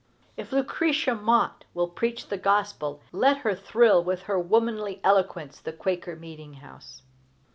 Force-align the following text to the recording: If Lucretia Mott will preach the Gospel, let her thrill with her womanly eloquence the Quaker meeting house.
If 0.35 0.51
Lucretia 0.51 1.13
Mott 1.13 1.63
will 1.75 1.87
preach 1.87 2.29
the 2.29 2.37
Gospel, 2.39 3.03
let 3.11 3.37
her 3.45 3.53
thrill 3.53 4.03
with 4.03 4.23
her 4.23 4.39
womanly 4.39 4.99
eloquence 5.03 5.59
the 5.59 5.73
Quaker 5.73 6.15
meeting 6.15 6.53
house. 6.55 7.03